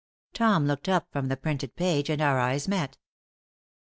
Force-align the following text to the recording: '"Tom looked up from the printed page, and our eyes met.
'"Tom 0.33 0.65
looked 0.65 0.89
up 0.89 1.11
from 1.11 1.27
the 1.27 1.37
printed 1.37 1.75
page, 1.75 2.09
and 2.09 2.23
our 2.23 2.39
eyes 2.39 2.67
met. 2.67 2.97